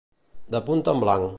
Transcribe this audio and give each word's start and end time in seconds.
De 0.55 0.61
punta 0.71 0.95
en 0.97 1.05
blanc. 1.05 1.29